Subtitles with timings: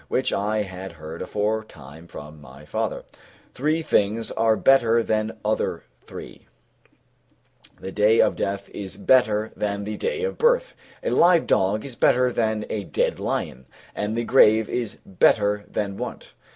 [0.07, 3.03] which I had heard aforetime from my father,
[3.53, 6.47] "Three things are better than other three:
[7.79, 11.95] the day of death is better than the day of birth, a live dog is
[11.95, 16.33] better than a dead lion, and the grave is better than want."